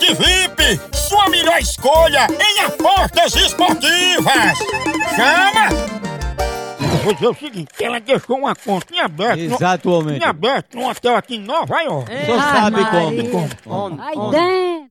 Bet 0.00 0.14
VIP, 0.14 0.96
sua 0.96 1.28
melhor 1.28 1.58
escolha 1.58 2.26
em 2.30 2.60
apostas 2.64 3.34
esportivas. 3.36 4.58
Chama! 5.14 5.68
Vou 7.04 7.14
dizer 7.14 7.28
o 7.28 7.34
seguinte, 7.34 7.68
ela 7.84 8.00
deixou 8.00 8.38
uma 8.38 8.54
conta 8.54 8.94
em 8.94 9.00
aberto. 9.00 9.38
no- 9.40 9.54
Exatamente. 9.56 10.24
Aberto 10.24 10.74
num 10.76 10.88
hotel 10.88 11.16
aqui 11.16 11.36
em 11.36 11.40
Nova 11.40 11.80
York. 11.82 12.10
Só 12.26 12.38
sabe 12.38 12.76
como. 12.90 13.76
Homem, 13.76 14.00
Aí 14.00 14.16
dentro. 14.30 14.90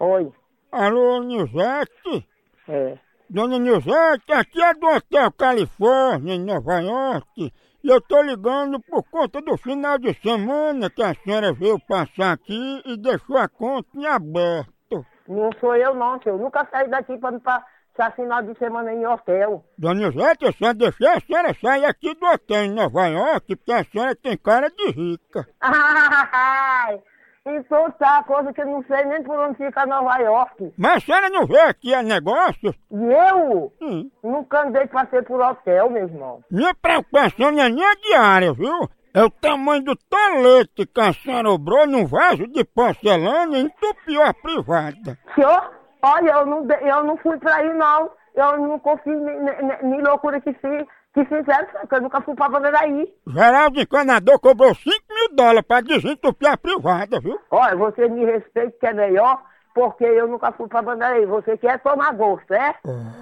Oi. 0.00 0.32
Alô, 0.72 1.22
Nizete? 1.22 2.26
É. 2.68 2.98
Dona 3.30 3.58
Nizete, 3.58 4.32
aqui 4.32 4.62
é 4.62 4.74
do 4.74 4.86
Hotel 4.86 5.32
Califórnia, 5.32 6.34
em 6.34 6.40
Nova 6.44 6.80
York. 6.80 7.52
E 7.86 7.88
eu 7.88 8.00
tô 8.00 8.20
ligando 8.20 8.80
por 8.80 9.04
conta 9.04 9.40
do 9.40 9.56
final 9.56 9.96
de 9.96 10.12
semana 10.14 10.90
que 10.90 11.00
a 11.00 11.14
senhora 11.14 11.52
veio 11.52 11.78
passar 11.86 12.32
aqui 12.32 12.82
e 12.84 12.96
deixou 12.96 13.38
a 13.38 13.48
conta 13.48 13.88
em 13.94 14.04
aberto. 14.04 15.06
Não 15.28 15.50
sou 15.60 15.76
eu 15.76 15.94
não, 15.94 16.20
senhor. 16.20 16.36
Nunca 16.36 16.66
saí 16.68 16.90
daqui 16.90 17.16
pra, 17.16 17.38
pra 17.38 17.64
passar 17.94 18.16
final 18.16 18.42
de 18.42 18.58
semana 18.58 18.92
em 18.92 19.06
hotel. 19.06 19.64
Dona 19.78 20.08
Nizete, 20.08 20.46
eu 20.46 20.52
só 20.54 20.72
deixei 20.72 21.06
a 21.06 21.20
senhora 21.20 21.54
sair 21.62 21.84
aqui 21.84 22.12
do 22.16 22.26
hotel 22.26 22.64
em 22.64 22.74
Nova 22.74 23.06
York 23.06 23.54
porque 23.54 23.72
a 23.72 23.84
senhora 23.84 24.16
tem 24.16 24.36
cara 24.36 24.68
de 24.68 24.90
rica. 24.90 25.46
Então 27.46 27.88
tá, 27.92 28.24
coisa 28.24 28.52
que 28.52 28.60
eu 28.60 28.66
não 28.66 28.82
sei 28.84 29.04
nem 29.04 29.22
por 29.22 29.38
onde 29.38 29.56
fica 29.56 29.86
Nova 29.86 30.18
York. 30.18 30.72
Mas 30.76 30.96
a 30.96 31.00
senhora 31.00 31.30
não 31.30 31.46
veio 31.46 31.68
aqui 31.68 31.94
a 31.94 32.02
negócio? 32.02 32.74
E 32.90 33.12
eu 33.30 33.72
Hum. 33.80 34.10
nunca 34.22 34.62
andei 34.62 34.86
pra 34.88 35.06
ser 35.06 35.24
por 35.24 35.40
hotel, 35.40 35.88
meu 35.90 36.02
irmão. 36.08 36.40
Minha 36.50 36.74
preocupação 36.74 37.52
não 37.52 37.62
é 37.62 37.68
nem 37.68 37.84
a 37.84 37.94
diária, 37.94 38.52
viu? 38.52 38.88
É 39.14 39.22
o 39.22 39.30
tamanho 39.30 39.82
do 39.84 39.96
tolete 39.96 40.84
que 40.86 41.00
a 41.00 41.12
senhora 41.12 41.50
obrou 41.50 41.86
num 41.86 42.04
vaso 42.04 42.46
de 42.48 42.64
porcelana 42.64 43.56
e 43.58 43.62
entupiu 43.62 44.22
a 44.22 44.34
privada. 44.34 45.16
Senhor, 45.34 45.70
olha, 46.02 46.30
eu 46.32 46.46
não, 46.46 46.66
eu 46.80 47.04
não 47.04 47.16
fui 47.18 47.38
pra 47.38 47.54
aí, 47.56 47.72
não. 47.74 48.10
Eu 48.34 48.58
não 48.58 48.78
confio 48.78 49.14
em, 49.14 50.02
loucura 50.02 50.38
que, 50.42 50.52
fi, 50.52 50.86
que 51.14 51.24
fizeram, 51.24 51.66
porque 51.80 51.94
eu 51.94 52.02
nunca 52.02 52.20
fui 52.20 52.34
pra 52.34 52.50
Banderaí. 52.50 53.10
Geraldo 53.26 53.80
Encanador 53.80 54.38
cobrou 54.38 54.74
5 54.74 54.90
mil 55.16 55.34
dólares 55.34 55.62
pra 55.66 55.80
desentupir 55.80 56.50
a 56.50 56.56
privada, 56.56 57.18
viu? 57.20 57.40
Olha, 57.50 57.74
você 57.76 58.08
me 58.08 58.24
respeita 58.24 58.76
que 58.78 58.86
é 58.86 58.92
melhor, 58.92 59.40
porque 59.74 60.04
eu 60.04 60.28
nunca 60.28 60.52
fui 60.52 60.68
pra 60.68 60.82
Banderaí. 60.82 61.24
Você 61.26 61.56
quer 61.56 61.78
tomar 61.80 62.12
gosto, 62.14 62.52
é? 62.52 62.74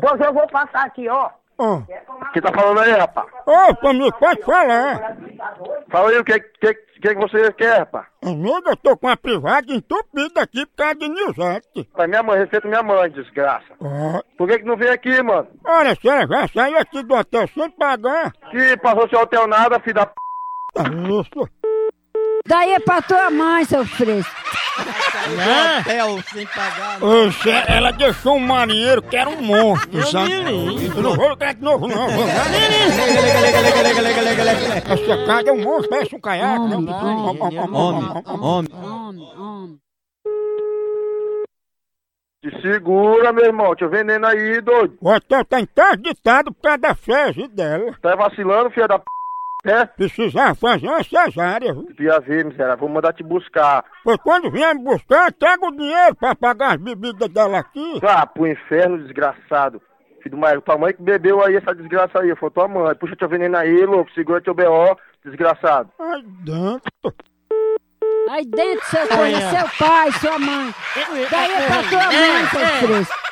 Pois 0.00 0.20
eu 0.20 0.32
vou 0.32 0.46
passar 0.48 0.84
aqui, 0.84 1.08
ó. 1.08 1.30
Ó. 1.60 1.82
Quem 2.32 2.40
tá 2.40 2.52
falando 2.54 2.78
aí, 2.80 2.92
rapaz? 2.92 3.26
Ô, 3.44 3.88
amigo, 3.88 4.16
pode 4.18 4.42
falar. 4.42 5.16
Fala 5.90 6.10
aí 6.10 6.18
o 6.18 6.24
que, 6.24 6.38
que, 6.38 6.74
que 7.00 7.14
você 7.14 7.52
quer, 7.54 7.78
rapaz. 7.80 8.06
Amigo, 8.24 8.62
eu 8.68 8.76
tô 8.76 8.96
com 8.96 9.08
a 9.08 9.16
privada 9.16 9.72
entupida 9.72 10.40
aqui 10.42 10.64
por 10.66 10.76
causa 10.76 10.94
de 10.94 11.08
Nilzete. 11.08 11.88
Pra 11.92 12.06
minha 12.06 12.22
mãe, 12.22 12.38
respeita 12.38 12.68
minha 12.68 12.82
mãe, 12.84 13.10
desgraça. 13.10 13.66
Por 14.36 14.46
que 14.46 14.60
que 14.60 14.64
não 14.64 14.76
vem 14.76 14.90
aqui, 14.90 15.20
mano? 15.20 15.48
Olha, 15.66 15.92
a 15.92 15.96
senhora 15.96 16.28
já 16.28 16.46
saiu 16.46 16.78
aqui 16.78 17.02
do 17.02 17.14
hotel 17.16 17.48
sem 17.48 17.68
pagar. 17.70 18.30
Que 18.52 18.76
passou 18.76 19.08
seu 19.08 19.20
hotel 19.20 19.48
nada, 19.48 19.80
filho 19.80 19.94
da 19.94 20.06
p... 20.06 20.12
É 20.76 20.82
Isso. 20.82 21.48
Daí 22.48 22.72
é 22.72 22.80
pra 22.80 23.02
tua 23.02 23.30
mãe, 23.30 23.62
seu 23.66 23.84
fresco. 23.84 24.34
Hotel 25.28 26.22
sem 26.32 26.46
pagar. 26.46 27.04
Oxe, 27.04 27.50
ela 27.66 27.90
deixou 27.90 28.36
um 28.36 28.40
marinheiro 28.40 29.02
que 29.02 29.14
era 29.14 29.28
um 29.28 29.42
monstro, 29.42 30.06
sabe? 30.06 30.32
Eu 30.32 31.02
não 31.02 31.14
vou 31.14 31.28
ligar 31.28 31.52
de 31.54 31.60
novo, 31.60 31.86
não. 31.86 32.08
Essa 34.88 35.26
casa 35.26 35.50
é 35.50 35.52
um 35.52 35.62
monstro, 35.62 35.90
parece 35.90 36.16
um 36.16 36.20
caiaque. 36.20 36.58
Homem, 36.58 36.80
né? 36.84 36.92
homem, 36.94 37.58
Homem, 37.74 38.10
homem. 38.40 38.68
Homem, 38.72 39.32
homem. 39.36 39.78
Te 42.40 42.62
segura, 42.62 43.30
meu 43.30 43.44
irmão. 43.44 43.74
Te 43.74 43.86
veneno 43.86 44.26
aí, 44.26 44.62
doido. 44.62 44.96
O 45.02 45.10
hotel 45.10 45.44
tá 45.44 45.60
interditado 45.60 46.50
por 46.50 46.62
causa 46.62 46.78
da 46.78 46.94
fezes 46.94 47.46
dela. 47.50 47.94
Tá 48.00 48.16
vacilando, 48.16 48.70
filha 48.70 48.88
da 48.88 48.98
p... 48.98 49.04
É? 49.64 49.84
Precisava 49.86 50.54
fazer 50.54 50.86
uma 50.86 51.02
cesárea, 51.02 51.72
viu? 51.72 51.86
Devia 51.88 52.20
ver, 52.20 52.44
miserável. 52.44 52.78
Vou 52.78 52.88
mandar 52.88 53.12
te 53.12 53.24
buscar. 53.24 53.84
Pois 54.04 54.16
quando 54.18 54.50
vier 54.50 54.74
me 54.74 54.84
buscar, 54.84 55.32
traga 55.32 55.66
o 55.66 55.76
dinheiro 55.76 56.14
pra 56.14 56.34
pagar 56.34 56.74
as 56.74 56.80
bebidas 56.80 57.28
dela 57.28 57.58
aqui. 57.58 58.00
Ah, 58.02 58.24
pro 58.26 58.46
inferno, 58.46 58.98
desgraçado. 58.98 59.82
Filho 60.22 60.36
do 60.36 60.40
Maio, 60.40 60.62
tua 60.62 60.78
mãe 60.78 60.92
que 60.92 61.02
bebeu 61.02 61.44
aí 61.44 61.56
essa 61.56 61.74
desgraça 61.74 62.20
aí. 62.20 62.34
Foi 62.36 62.50
tua 62.50 62.68
mãe. 62.68 62.94
Puxa 62.94 63.16
teu 63.16 63.28
veneno 63.28 63.56
aí, 63.56 63.84
louco. 63.84 64.10
Segura 64.12 64.40
teu 64.40 64.54
B.O., 64.54 64.96
desgraçado. 65.24 65.90
Ai, 65.98 66.22
dentro. 66.22 66.92
Aí 68.30 68.44
dentro 68.44 68.84
seu 68.86 69.08
coisa, 69.08 69.40
seu 69.50 69.68
pai, 69.78 70.12
sua 70.12 70.38
mãe. 70.38 70.74
Daí 71.30 71.52
é 71.52 71.66
pra 71.66 71.82
tua 71.82 72.06
mãe, 72.12 72.46
seu 72.46 72.88
fresco. 72.88 73.27